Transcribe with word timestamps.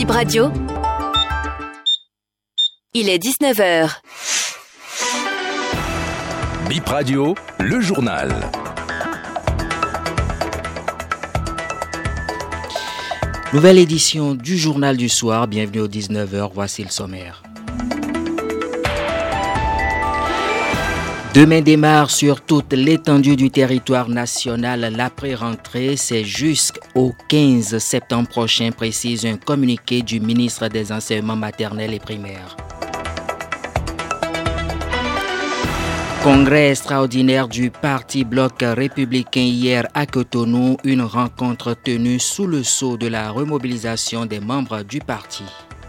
Bip 0.00 0.12
Radio. 0.12 0.50
Il 2.94 3.10
est 3.10 3.22
19h. 3.22 4.00
Bip 6.70 6.86
Radio, 6.86 7.34
le 7.58 7.82
journal. 7.82 8.34
Nouvelle 13.52 13.76
édition 13.76 14.34
du 14.34 14.56
journal 14.56 14.96
du 14.96 15.10
soir. 15.10 15.46
Bienvenue 15.46 15.80
aux 15.80 15.88
19h. 15.88 16.50
Voici 16.54 16.82
le 16.82 16.88
sommaire. 16.88 17.42
Demain 21.32 21.60
démarre 21.60 22.10
sur 22.10 22.40
toute 22.40 22.72
l'étendue 22.72 23.36
du 23.36 23.52
territoire 23.52 24.08
national 24.08 24.92
l'après-rentrée. 24.96 25.96
C'est 25.96 26.24
jusqu'au 26.24 27.14
15 27.28 27.78
septembre 27.78 28.28
prochain, 28.28 28.70
précise 28.72 29.24
un 29.24 29.36
communiqué 29.36 30.02
du 30.02 30.18
ministre 30.18 30.66
des 30.66 30.90
Enseignements 30.90 31.36
maternels 31.36 31.94
et 31.94 32.00
primaires. 32.00 32.56
Congrès 36.24 36.70
extraordinaire 36.70 37.46
du 37.46 37.70
Parti 37.70 38.24
Bloc 38.24 38.54
républicain 38.62 39.40
hier 39.40 39.86
à 39.94 40.06
Cotonou, 40.06 40.78
une 40.82 41.02
rencontre 41.02 41.74
tenue 41.74 42.18
sous 42.18 42.48
le 42.48 42.64
sceau 42.64 42.96
de 42.96 43.06
la 43.06 43.30
remobilisation 43.30 44.26
des 44.26 44.40
membres 44.40 44.82
du 44.82 44.98
parti. 44.98 45.44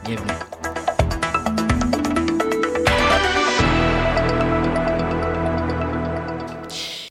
Bienvenue. 0.06 0.61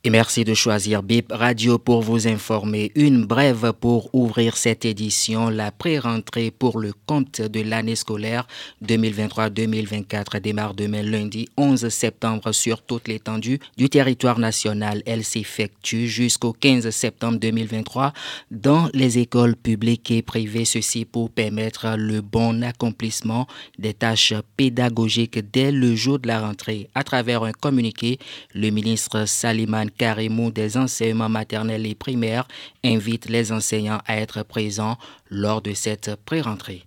Et 0.03 0.09
merci 0.09 0.45
de 0.45 0.55
choisir 0.55 1.03
BIP 1.03 1.31
Radio 1.31 1.77
pour 1.77 2.01
vous 2.01 2.27
informer. 2.27 2.91
Une 2.95 3.27
brève 3.27 3.75
pour 3.79 4.09
ouvrir 4.15 4.57
cette 4.57 4.87
édition. 4.87 5.51
La 5.51 5.73
pré-rentrée 5.73 6.51
pour 6.51 6.79
le 6.79 6.95
compte 7.05 7.43
de 7.43 7.61
l'année 7.61 7.97
scolaire 7.97 8.47
2023-2024 8.83 10.41
démarre 10.41 10.73
demain 10.73 11.03
lundi 11.03 11.51
11 11.59 11.91
septembre 11.91 12.53
sur 12.53 12.81
toute 12.81 13.09
l'étendue 13.09 13.59
du 13.77 13.91
territoire 13.91 14.39
national. 14.39 15.03
Elle 15.05 15.23
s'effectue 15.23 16.07
jusqu'au 16.07 16.55
15 16.55 16.89
septembre 16.89 17.39
2023 17.39 18.15
dans 18.51 18.89
les 18.95 19.19
écoles 19.19 19.55
publiques 19.55 20.11
et 20.13 20.23
privées. 20.23 20.65
Ceci 20.65 21.05
pour 21.05 21.29
permettre 21.29 21.97
le 21.99 22.23
bon 22.23 22.63
accomplissement 22.63 23.47
des 23.79 23.93
tâches 23.93 24.33
pédagogiques 24.57 25.41
dès 25.53 25.71
le 25.71 25.95
jour 25.95 26.19
de 26.19 26.29
la 26.29 26.41
rentrée. 26.41 26.89
À 26.95 27.05
travers 27.05 27.43
un 27.43 27.53
communiqué, 27.53 28.19
le 28.55 28.71
ministre 28.71 29.27
Saliman 29.27 29.90
Karimou 29.91 30.51
des 30.51 30.77
enseignements 30.77 31.29
maternels 31.29 31.87
et 31.87 31.95
primaires 31.95 32.47
invite 32.85 33.29
les 33.29 33.53
enseignants 33.53 34.01
à 34.07 34.17
être 34.17 34.43
présents 34.43 34.97
lors 35.29 35.63
de 35.63 35.75
cette 35.75 36.17
pré-rentrée. 36.25 36.85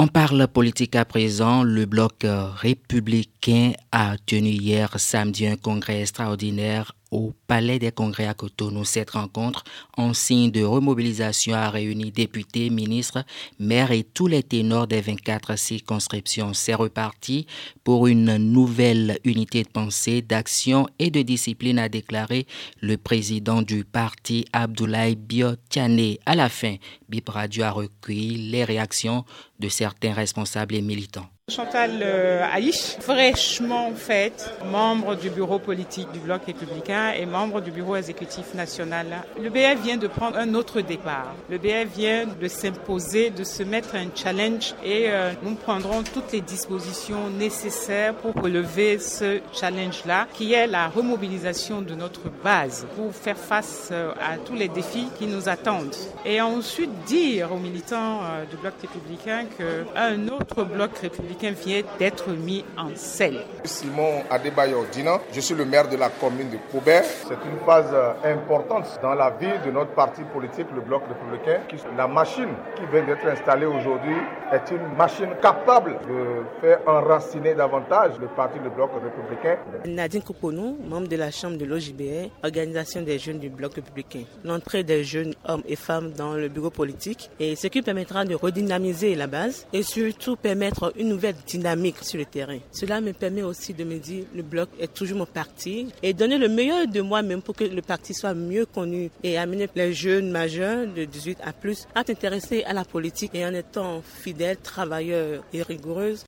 On 0.00 0.06
parle 0.06 0.46
politique 0.46 0.94
à 0.94 1.04
présent. 1.04 1.64
Le 1.64 1.84
bloc 1.84 2.24
républicain 2.24 3.72
a 3.90 4.14
tenu 4.26 4.50
hier 4.50 4.90
samedi 4.96 5.44
un 5.44 5.56
congrès 5.56 6.02
extraordinaire 6.02 6.92
au 7.10 7.32
Palais 7.46 7.78
des 7.78 7.92
Congrès 7.92 8.26
à 8.26 8.34
Cotonou. 8.34 8.84
Cette 8.84 9.10
rencontre, 9.10 9.64
en 9.96 10.14
signe 10.14 10.50
de 10.50 10.62
remobilisation, 10.62 11.54
a 11.54 11.70
réuni 11.70 12.10
députés, 12.10 12.70
ministres, 12.70 13.24
maires 13.58 13.92
et 13.92 14.04
tous 14.04 14.26
les 14.26 14.42
ténors 14.42 14.86
des 14.86 15.00
24 15.00 15.56
circonscriptions. 15.56 16.52
C'est 16.54 16.74
reparti 16.74 17.46
pour 17.84 18.06
une 18.06 18.36
nouvelle 18.36 19.18
unité 19.24 19.62
de 19.62 19.68
pensée, 19.68 20.22
d'action 20.22 20.86
et 20.98 21.10
de 21.10 21.22
discipline, 21.22 21.78
a 21.78 21.88
déclaré 21.88 22.46
le 22.80 22.96
président 22.96 23.62
du 23.62 23.84
parti, 23.84 24.44
Abdoulaye 24.52 25.16
Biotiane. 25.16 26.16
À 26.26 26.34
la 26.34 26.48
fin, 26.48 26.76
Bip 27.08 27.28
Radio 27.28 27.64
a 27.64 27.70
recueilli 27.70 28.50
les 28.50 28.64
réactions 28.64 29.24
de 29.58 29.68
certains 29.68 30.12
responsables 30.12 30.74
et 30.74 30.82
militants. 30.82 31.28
Chantal 31.48 32.02
euh, 32.02 32.44
Aïch, 32.52 32.98
fraîchement 33.00 33.92
faite, 33.94 34.52
membre 34.70 35.14
du 35.14 35.30
bureau 35.30 35.58
politique 35.58 36.12
du 36.12 36.18
Bloc 36.18 36.42
républicain 36.44 37.12
et 37.18 37.24
membre 37.24 37.62
du 37.62 37.70
bureau 37.70 37.96
exécutif 37.96 38.52
national. 38.52 39.06
Le 39.40 39.48
BF 39.48 39.82
vient 39.82 39.96
de 39.96 40.08
prendre 40.08 40.36
un 40.36 40.52
autre 40.52 40.82
départ. 40.82 41.34
Le 41.48 41.56
BF 41.56 41.88
vient 41.96 42.26
de 42.26 42.48
s'imposer, 42.48 43.30
de 43.30 43.44
se 43.44 43.62
mettre 43.62 43.94
un 43.94 44.08
challenge 44.14 44.74
et 44.84 45.06
euh, 45.08 45.32
nous 45.42 45.54
prendrons 45.54 46.02
toutes 46.02 46.32
les 46.32 46.42
dispositions 46.42 47.30
nécessaires 47.30 48.12
pour 48.12 48.34
relever 48.34 48.98
ce 48.98 49.40
challenge-là, 49.58 50.28
qui 50.34 50.52
est 50.52 50.66
la 50.66 50.88
remobilisation 50.88 51.80
de 51.80 51.94
notre 51.94 52.28
base 52.44 52.86
pour 52.94 53.14
faire 53.14 53.38
face 53.38 53.88
euh, 53.90 54.12
à 54.20 54.36
tous 54.36 54.54
les 54.54 54.68
défis 54.68 55.08
qui 55.18 55.26
nous 55.26 55.48
attendent. 55.48 55.96
Et 56.26 56.42
ensuite 56.42 56.90
dire 57.06 57.52
aux 57.54 57.58
militants 57.58 58.20
du 58.50 58.56
Bloc 58.58 58.74
républicain 58.82 59.46
qu'un 59.56 60.28
autre 60.28 60.64
Bloc 60.64 60.90
républicain 60.98 61.37
vient 61.46 61.82
d'être 61.98 62.28
mis 62.30 62.64
en 62.76 62.94
selle. 62.94 63.40
Simon 63.64 64.22
Adebayo 64.30 64.84
Dina, 64.92 65.20
je 65.32 65.40
suis 65.40 65.54
le 65.54 65.64
maire 65.64 65.88
de 65.88 65.96
la 65.96 66.08
commune 66.08 66.50
de 66.50 66.56
Poubert. 66.70 67.04
C'est 67.04 67.34
une 67.34 67.58
phase 67.64 67.94
importante 68.24 68.98
dans 69.02 69.14
la 69.14 69.30
vie 69.30 69.46
de 69.64 69.70
notre 69.70 69.92
parti 69.92 70.22
politique, 70.32 70.66
le 70.74 70.80
Bloc 70.80 71.02
républicain. 71.08 71.60
La 71.96 72.06
machine 72.08 72.48
qui 72.76 72.82
vient 72.92 73.04
d'être 73.04 73.26
installée 73.26 73.66
aujourd'hui 73.66 74.16
est 74.52 74.70
une 74.70 74.96
machine 74.96 75.30
capable 75.42 75.92
de 76.08 76.44
faire 76.60 76.80
enraciner 76.86 77.54
davantage 77.54 78.12
le 78.20 78.28
parti 78.28 78.58
du 78.60 78.68
Bloc 78.70 78.90
républicain. 79.02 79.58
Nadine 79.86 80.22
Kouponou, 80.22 80.78
membre 80.88 81.08
de 81.08 81.16
la 81.16 81.30
Chambre 81.30 81.56
de 81.58 81.64
l'OJBR, 81.64 82.30
organisation 82.42 83.02
des 83.02 83.18
jeunes 83.18 83.38
du 83.38 83.48
Bloc 83.50 83.74
républicain. 83.74 84.22
L'entrée 84.44 84.82
des 84.82 85.04
jeunes 85.04 85.34
hommes 85.46 85.62
et 85.66 85.76
femmes 85.76 86.12
dans 86.12 86.34
le 86.34 86.48
bureau 86.48 86.70
politique 86.70 87.30
et 87.38 87.56
ce 87.56 87.66
qui 87.66 87.82
permettra 87.82 88.24
de 88.24 88.34
redynamiser 88.34 89.14
la 89.14 89.26
base 89.26 89.66
et 89.72 89.82
surtout 89.82 90.36
permettre 90.36 90.92
une 90.96 91.08
nouvelle 91.08 91.27
dynamique 91.46 91.96
sur 92.02 92.18
le 92.18 92.24
terrain. 92.24 92.58
Cela 92.72 93.00
me 93.00 93.12
permet 93.12 93.42
aussi 93.42 93.74
de 93.74 93.84
me 93.84 93.98
dire 93.98 94.24
le 94.34 94.42
bloc 94.42 94.68
est 94.78 94.92
toujours 94.92 95.18
mon 95.18 95.26
parti 95.26 95.88
et 96.02 96.12
donner 96.12 96.38
le 96.38 96.48
meilleur 96.48 96.86
de 96.86 97.00
moi-même 97.00 97.42
pour 97.42 97.54
que 97.54 97.64
le 97.64 97.82
parti 97.82 98.14
soit 98.14 98.34
mieux 98.34 98.66
connu 98.66 99.10
et 99.22 99.38
amener 99.38 99.68
les 99.74 99.92
jeunes 99.92 100.30
majeurs 100.30 100.86
de 100.86 101.04
18 101.04 101.38
à 101.44 101.52
plus 101.52 101.86
à 101.94 102.04
s'intéresser 102.04 102.64
à 102.64 102.72
la 102.72 102.84
politique 102.84 103.34
et 103.34 103.44
en 103.44 103.54
étant 103.54 104.02
fidèles, 104.02 104.58
travailleurs 104.58 105.42
et 105.52 105.62
rigoureuses. 105.62 106.24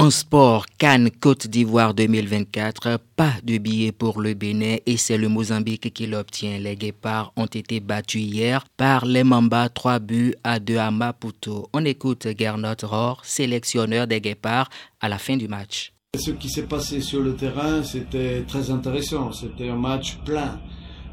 En 0.00 0.10
sport, 0.10 0.66
Cannes 0.78 1.10
Côte 1.10 1.48
d'Ivoire 1.48 1.92
2024, 1.92 3.00
pas 3.16 3.32
de 3.42 3.58
billet 3.58 3.90
pour 3.90 4.20
le 4.20 4.34
Bénin 4.34 4.76
et 4.86 4.96
c'est 4.96 5.18
le 5.18 5.28
Mozambique 5.28 5.92
qui 5.92 6.06
l'obtient. 6.06 6.56
Les 6.60 6.76
Guépards 6.76 7.32
ont 7.34 7.46
été 7.46 7.80
battus 7.80 8.22
hier 8.22 8.64
par 8.76 9.06
les 9.06 9.24
Mamba 9.24 9.68
3 9.68 9.98
buts 9.98 10.34
à 10.44 10.60
2 10.60 10.76
à 10.76 10.92
Maputo. 10.92 11.68
On 11.72 11.84
écoute 11.84 12.28
Gernot 12.38 12.76
Rohr, 12.84 13.22
sélectionneur 13.24 14.06
des 14.06 14.20
Guépards, 14.20 14.70
à 15.00 15.08
la 15.08 15.18
fin 15.18 15.36
du 15.36 15.48
match. 15.48 15.92
Ce 16.16 16.30
qui 16.30 16.48
s'est 16.48 16.68
passé 16.68 17.00
sur 17.00 17.20
le 17.20 17.34
terrain, 17.34 17.82
c'était 17.82 18.44
très 18.46 18.70
intéressant. 18.70 19.32
C'était 19.32 19.68
un 19.68 19.76
match 19.76 20.18
plein, 20.24 20.60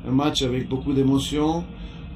un 0.07 0.11
match 0.11 0.43
avec 0.43 0.69
beaucoup 0.69 0.93
d'émotions. 0.93 1.65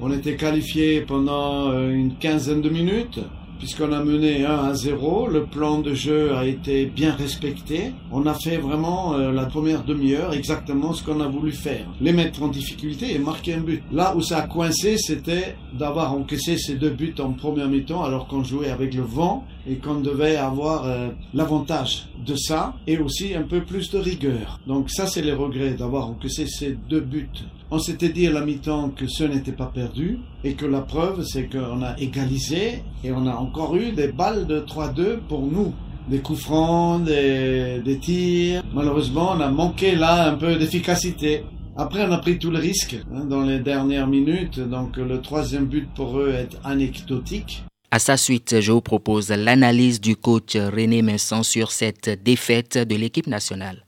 On 0.00 0.12
était 0.12 0.36
qualifié 0.36 1.00
pendant 1.00 1.72
une 1.90 2.16
quinzaine 2.16 2.62
de 2.62 2.68
minutes 2.68 3.18
puisqu'on 3.60 3.92
a 3.92 4.02
mené 4.02 4.44
1 4.44 4.50
à 4.50 4.74
0. 4.74 5.28
Le 5.28 5.44
plan 5.44 5.78
de 5.78 5.94
jeu 5.94 6.34
a 6.34 6.46
été 6.46 6.86
bien 6.86 7.14
respecté. 7.14 7.92
On 8.10 8.26
a 8.26 8.34
fait 8.34 8.56
vraiment 8.56 9.14
euh, 9.14 9.30
la 9.30 9.44
première 9.44 9.84
demi-heure 9.84 10.32
exactement 10.32 10.92
ce 10.94 11.04
qu'on 11.04 11.20
a 11.20 11.28
voulu 11.28 11.52
faire. 11.52 11.86
Les 12.00 12.12
mettre 12.12 12.42
en 12.42 12.48
difficulté 12.48 13.14
et 13.14 13.18
marquer 13.18 13.54
un 13.54 13.60
but. 13.60 13.82
Là 13.92 14.16
où 14.16 14.22
ça 14.22 14.38
a 14.38 14.48
coincé, 14.48 14.96
c'était 14.96 15.56
d'avoir 15.78 16.14
encaissé 16.14 16.56
ces 16.56 16.74
deux 16.74 16.90
buts 16.90 17.14
en 17.20 17.32
première 17.32 17.68
mi-temps 17.68 18.02
alors 18.02 18.26
qu'on 18.26 18.42
jouait 18.42 18.70
avec 18.70 18.94
le 18.94 19.02
vent 19.02 19.44
et 19.68 19.76
qu'on 19.76 20.00
devait 20.00 20.36
avoir 20.36 20.86
euh, 20.86 21.08
l'avantage 21.34 22.08
de 22.26 22.34
ça 22.34 22.74
et 22.86 22.98
aussi 22.98 23.34
un 23.34 23.42
peu 23.42 23.60
plus 23.60 23.90
de 23.90 23.98
rigueur. 23.98 24.58
Donc 24.66 24.90
ça, 24.90 25.06
c'est 25.06 25.22
les 25.22 25.34
regrets 25.34 25.74
d'avoir 25.74 26.08
encaissé 26.08 26.46
ces 26.46 26.76
deux 26.88 27.00
buts. 27.00 27.28
On 27.72 27.78
s'était 27.78 28.08
dit 28.08 28.26
à 28.26 28.32
la 28.32 28.40
mi-temps 28.44 28.90
que 28.90 29.06
ce 29.06 29.22
n'était 29.22 29.52
pas 29.52 29.70
perdu 29.72 30.18
et 30.42 30.54
que 30.54 30.66
la 30.66 30.80
preuve, 30.80 31.22
c'est 31.24 31.48
qu'on 31.48 31.82
a 31.82 31.96
égalisé 31.98 32.82
et 33.04 33.12
on 33.12 33.26
a 33.28 33.34
encore 33.34 33.76
eu 33.76 33.92
des 33.92 34.08
balles 34.08 34.48
de 34.48 34.58
3-2 34.58 35.18
pour 35.28 35.46
nous. 35.46 35.72
Des 36.08 36.18
coups 36.18 36.40
francs, 36.40 37.04
des, 37.04 37.98
tirs. 38.00 38.64
Malheureusement, 38.74 39.34
on 39.36 39.40
a 39.40 39.48
manqué 39.48 39.94
là 39.94 40.32
un 40.32 40.34
peu 40.34 40.56
d'efficacité. 40.56 41.44
Après, 41.76 42.04
on 42.04 42.10
a 42.10 42.18
pris 42.18 42.40
tout 42.40 42.50
le 42.50 42.58
risque 42.58 42.96
hein, 43.14 43.24
dans 43.24 43.42
les 43.42 43.60
dernières 43.60 44.08
minutes. 44.08 44.58
Donc, 44.58 44.96
le 44.96 45.20
troisième 45.20 45.66
but 45.66 45.88
pour 45.94 46.18
eux 46.18 46.30
est 46.30 46.58
anecdotique. 46.64 47.62
À 47.92 48.00
sa 48.00 48.16
suite, 48.16 48.60
je 48.60 48.72
vous 48.72 48.80
propose 48.80 49.30
l'analyse 49.30 50.00
du 50.00 50.16
coach 50.16 50.56
René 50.56 51.02
Messon 51.02 51.44
sur 51.44 51.70
cette 51.70 52.20
défaite 52.24 52.78
de 52.78 52.96
l'équipe 52.96 53.28
nationale. 53.28 53.84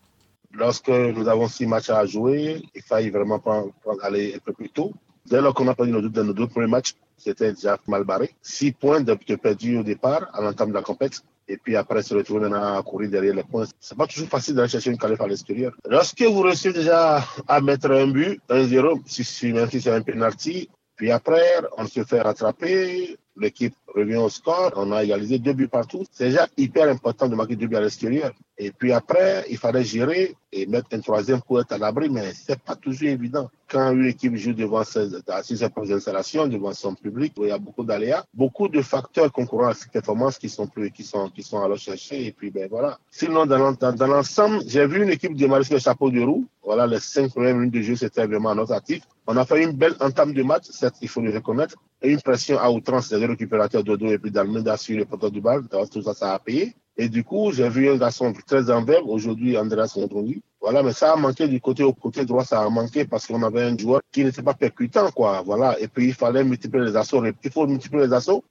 Lorsque 0.55 0.89
nous 0.89 1.29
avons 1.29 1.49
six 1.49 1.67
matchs 1.67 1.91
à 1.91 2.05
jouer, 2.07 2.63
il 2.75 2.83
fallait 2.83 3.11
vraiment 3.11 3.39
pas, 3.39 3.65
aller 4.03 4.35
un 4.35 4.39
peu 4.39 4.53
plus 4.53 4.69
tôt. 4.69 4.93
Dès 5.27 5.41
lors 5.41 5.55
qu'on 5.55 5.69
a 5.69 5.75
perdu 5.75 5.93
nos 5.93 6.03
deux, 6.03 6.23
nos 6.23 6.49
premiers 6.49 6.67
matchs, 6.67 6.95
c'était 7.17 7.53
déjà 7.53 7.79
mal 7.87 8.05
barré. 8.05 8.35
Six 8.43 8.73
points 8.73 9.01
de, 9.01 9.17
de 9.27 9.37
perdus 9.37 9.79
au 9.79 9.83
départ, 9.83 10.29
à 10.33 10.43
l'entame 10.43 10.71
de 10.71 10.75
la 10.75 10.83
compétition. 10.83 11.25
et 11.49 11.57
puis 11.57 11.77
après 11.77 12.03
se 12.03 12.15
retrouver 12.15 12.47
à 12.55 12.83
courir 12.83 13.11
derrière 13.11 13.35
les 13.35 13.43
points. 13.45 13.67
C'est 13.81 13.97
pas 13.97 14.07
toujours 14.07 14.29
facile 14.29 14.55
d'aller 14.55 14.69
chercher 14.69 14.91
une 14.91 14.99
qualif 14.99 15.21
à 15.21 15.27
l'extérieur. 15.27 15.73
Lorsque 15.89 16.23
vous 16.23 16.41
réussissez 16.41 16.73
déjà 16.73 17.25
à 17.49 17.61
mettre 17.61 17.91
un 17.91 18.07
but, 18.09 18.41
un 18.49 18.65
zéro, 18.65 19.01
si, 19.07 19.25
si, 19.25 19.53
même 19.53 19.71
si 19.71 19.81
c'est 19.81 19.91
un 19.91 20.03
penalty, 20.03 20.69
puis 20.97 21.11
après, 21.11 21.43
on 21.79 21.87
se 21.87 22.05
fait 22.05 22.21
rattraper, 22.21 23.17
l'équipe 23.37 23.75
revient 23.95 24.17
au 24.17 24.29
score, 24.29 24.73
on 24.77 24.93
a 24.93 25.05
égalisé 25.05 25.39
deux 25.39 25.53
buts 25.53 25.69
partout. 25.69 26.05
C'est 26.11 26.31
déjà 26.31 26.47
hyper 26.57 26.89
important 26.89 27.29
de 27.29 27.35
marquer 27.35 27.57
deux 27.57 27.67
buts 27.67 27.77
à 27.77 27.81
l'extérieur. 27.81 28.33
Et 28.59 28.71
puis 28.71 28.93
après, 28.93 29.45
il 29.51 29.57
fallait 29.57 29.85
gérer 29.85 30.37
et 30.53 30.67
mettre 30.67 30.89
un 30.93 31.01
troisième 31.01 31.41
pour 31.41 31.61
être 31.61 31.73
à 31.73 31.79
l'abri, 31.79 32.09
mais 32.11 32.33
c'est 32.35 32.61
pas 32.61 32.77
toujours 32.77 33.09
évident. 33.09 33.51
Quand 33.69 33.93
une 33.93 34.07
équipe 34.07 34.37
joue 34.37 34.53
devant 34.53 34.85
ses, 34.85 35.09
ses 35.43 35.65
installations, 35.65 36.47
devant 36.47 36.75
son 36.75 36.95
public, 36.95 37.33
il 37.39 37.49
y 37.49 37.51
a 37.51 37.59
beaucoup 37.59 37.85
d'aléas, 37.85 38.25
beaucoup 38.35 38.69
de 38.69 38.83
facteurs 38.83 39.33
concourant 39.33 39.69
à 39.69 39.75
cette 39.75 39.91
performance 39.91 40.39
qui 40.39 40.51
sont 40.51 40.67
plus, 40.67 40.91
qui 40.91 41.03
sont, 41.03 41.31
qui 41.31 41.43
sont 41.43 41.61
à 41.63 41.77
chercher. 41.77 42.27
Et 42.27 42.33
puis, 42.33 42.51
ben 42.51 42.69
voilà. 42.71 42.99
Sinon, 43.11 43.47
dans, 43.47 43.73
dans, 43.73 44.07
l'ensemble, 44.07 44.63
j'ai 44.67 44.87
vu 44.87 45.03
une 45.03 45.11
équipe 45.11 45.35
démarrer 45.35 45.65
sur 45.65 45.75
le 45.75 45.81
chapeau 45.81 46.11
de 46.11 46.21
roue. 46.21 46.47
Voilà, 46.65 46.87
les 46.87 47.01
cinq 47.01 47.31
premières 47.31 47.57
minutes 47.57 47.75
de 47.75 47.83
jeu, 47.83 47.97
c'était 47.97 48.27
vraiment 48.27 48.55
notre 48.55 48.73
actif. 48.73 49.03
On 49.27 49.37
a 49.37 49.45
fait 49.45 49.65
une 49.65 49.73
belle 49.73 49.95
entame 50.01 50.33
de 50.33 50.43
match, 50.43 50.65
certes, 50.71 50.97
il 51.03 51.09
faut 51.09 51.21
le 51.21 51.33
reconnaître. 51.33 51.77
Et 52.01 52.11
une 52.13 52.21
pression 52.21 52.59
à 52.59 52.71
outrance 52.71 53.09
des 53.09 53.25
récupérateurs 53.25 53.83
Dodo 53.83 54.07
et 54.07 54.19
puis 54.19 54.31
d'Almeida 54.31 54.77
sur 54.77 54.97
le 54.97 55.05
poteau 55.05 55.31
du 55.31 55.41
bal. 55.41 55.63
Tout 55.91 56.03
ça, 56.03 56.15
ça 56.15 56.35
a 56.35 56.39
payé. 56.39 56.75
Et 56.97 57.09
du 57.09 57.25
coup, 57.25 57.53
j'ai 57.53 57.69
vu 57.69 57.89
un 57.89 57.97
garçon 57.97 58.33
très 58.47 58.71
en 58.71 58.85
verbe, 58.85 59.09
aujourd'hui 59.09 59.57
Andreas 59.57 59.95
Mondroni. 59.97 60.43
Voilà, 60.61 60.83
mais 60.83 60.93
ça 60.93 61.13
a 61.13 61.17
manqué 61.17 61.49
du 61.49 61.61
côté 61.61 61.83
au 61.83 61.93
côté 61.93 62.25
droit, 62.25 62.45
ça 62.45 62.61
a 62.61 62.69
manqué 62.69 63.05
parce 63.05 63.27
qu'on 63.27 63.43
avait 63.43 63.63
un 63.63 63.77
joueur 63.77 64.01
qui 64.13 64.25
n'était 64.25 64.43
pas 64.43 64.55
percutant, 64.55 65.11
quoi. 65.11 65.43
Voilà. 65.45 65.81
Et 65.81 65.89
puis, 65.89 66.07
il 66.07 66.15
fallait 66.15 66.45
multiplier 66.45 66.85
les 66.85 66.97
assauts. 66.97 67.25
Il 67.25 67.51
faut 67.51 67.67
multiplier 67.67 68.07
les 68.07 68.13
assauts. 68.13 68.45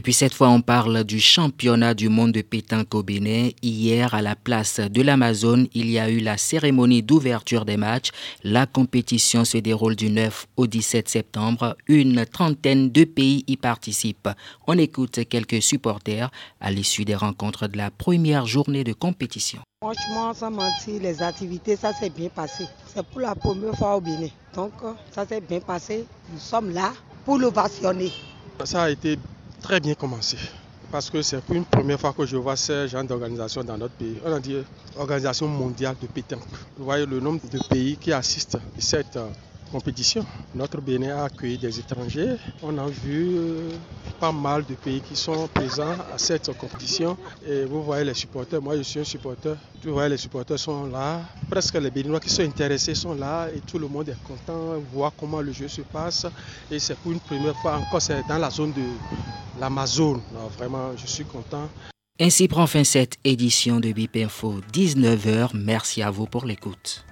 Et 0.00 0.02
puis 0.02 0.14
cette 0.14 0.32
fois, 0.32 0.48
on 0.48 0.62
parle 0.62 1.04
du 1.04 1.20
championnat 1.20 1.92
du 1.92 2.08
monde 2.08 2.32
de 2.32 2.40
pétanque 2.40 2.94
au 2.94 3.02
Bénin. 3.02 3.50
Hier, 3.60 4.14
à 4.14 4.22
la 4.22 4.34
place 4.34 4.80
de 4.80 5.02
l'Amazone, 5.02 5.68
il 5.74 5.90
y 5.90 5.98
a 5.98 6.08
eu 6.08 6.20
la 6.20 6.38
cérémonie 6.38 7.02
d'ouverture 7.02 7.66
des 7.66 7.76
matchs. 7.76 8.08
La 8.42 8.64
compétition 8.64 9.44
se 9.44 9.58
déroule 9.58 9.96
du 9.96 10.08
9 10.08 10.46
au 10.56 10.66
17 10.66 11.06
septembre. 11.06 11.76
Une 11.86 12.24
trentaine 12.24 12.90
de 12.90 13.04
pays 13.04 13.44
y 13.46 13.58
participent. 13.58 14.30
On 14.66 14.78
écoute 14.78 15.20
quelques 15.28 15.60
supporters 15.60 16.30
à 16.62 16.70
l'issue 16.70 17.04
des 17.04 17.14
rencontres 17.14 17.68
de 17.68 17.76
la 17.76 17.90
première 17.90 18.46
journée 18.46 18.84
de 18.84 18.94
compétition. 18.94 19.60
Franchement, 19.82 20.32
sans 20.32 20.50
mentir, 20.50 21.02
les 21.02 21.20
activités, 21.20 21.76
ça 21.76 21.92
s'est 21.92 22.08
bien 22.08 22.30
passé. 22.30 22.64
C'est 22.86 23.04
pour 23.04 23.20
la 23.20 23.34
première 23.34 23.74
fois 23.74 23.96
au 23.96 24.00
Bénin. 24.00 24.30
Donc, 24.54 24.72
ça 25.12 25.26
s'est 25.26 25.42
bien 25.42 25.60
passé. 25.60 26.06
Nous 26.32 26.40
sommes 26.40 26.70
là 26.70 26.94
pour 27.26 27.36
l'ovationner. 27.36 28.10
Ça 28.64 28.84
a 28.84 28.90
été 28.90 29.18
très 29.60 29.80
bien 29.80 29.94
commencé. 29.94 30.36
Parce 30.90 31.08
que 31.08 31.22
c'est 31.22 31.40
pour 31.40 31.54
une 31.54 31.64
première 31.64 32.00
fois 32.00 32.12
que 32.12 32.26
je 32.26 32.36
vois 32.36 32.56
ce 32.56 32.88
genre 32.88 33.04
d'organisation 33.04 33.62
dans 33.62 33.78
notre 33.78 33.94
pays. 33.94 34.16
On 34.24 34.32
a 34.32 34.40
dit 34.40 34.56
Organisation 34.96 35.46
mondiale 35.46 35.94
de 36.02 36.06
pétanque. 36.08 36.42
Vous 36.76 36.84
voyez 36.84 37.06
le 37.06 37.20
nombre 37.20 37.40
de 37.48 37.58
pays 37.68 37.96
qui 37.96 38.12
assistent 38.12 38.56
à 38.56 38.80
cette 38.80 39.16
euh, 39.16 39.28
compétition. 39.70 40.26
Notre 40.52 40.80
Bénin 40.80 41.16
a 41.16 41.24
accueilli 41.26 41.58
des 41.58 41.78
étrangers. 41.78 42.34
On 42.60 42.76
a 42.76 42.86
vu 42.88 43.36
euh, 43.36 43.70
pas 44.18 44.32
mal 44.32 44.64
de 44.66 44.74
pays 44.74 45.00
qui 45.00 45.14
sont 45.14 45.48
présents 45.54 45.94
à 46.12 46.18
cette 46.18 46.50
compétition. 46.58 47.16
Et 47.46 47.64
vous 47.66 47.84
voyez 47.84 48.04
les 48.04 48.14
supporters. 48.14 48.60
Moi, 48.60 48.76
je 48.76 48.82
suis 48.82 48.98
un 48.98 49.04
supporter. 49.04 49.56
Vous 49.84 49.92
voyez, 49.92 50.08
les 50.08 50.16
supporters 50.16 50.58
sont 50.58 50.86
là. 50.86 51.20
Presque 51.48 51.74
les 51.74 51.90
Béninois 51.92 52.18
qui 52.18 52.30
sont 52.30 52.42
intéressés 52.42 52.96
sont 52.96 53.14
là. 53.14 53.48
Et 53.54 53.60
tout 53.60 53.78
le 53.78 53.86
monde 53.86 54.08
est 54.08 54.22
content 54.26 54.74
voir 54.92 55.12
comment 55.16 55.40
le 55.40 55.52
jeu 55.52 55.68
se 55.68 55.82
passe. 55.82 56.26
Et 56.68 56.80
c'est 56.80 56.96
pour 56.96 57.12
une 57.12 57.20
première 57.20 57.54
fois 57.62 57.76
encore, 57.76 58.02
c'est 58.02 58.26
dans 58.28 58.38
la 58.38 58.50
zone 58.50 58.72
de 58.72 58.82
l'Amazon. 59.60 60.20
Vraiment, 60.56 60.96
je 60.96 61.06
suis 61.06 61.24
content. 61.24 61.68
Ainsi 62.18 62.48
prend 62.48 62.66
fin 62.66 62.84
cette 62.84 63.16
édition 63.24 63.80
de 63.80 63.92
BIP 63.92 64.16
Info 64.16 64.60
19h. 64.72 65.50
Merci 65.54 66.02
à 66.02 66.10
vous 66.10 66.26
pour 66.26 66.44
l'écoute. 66.44 67.04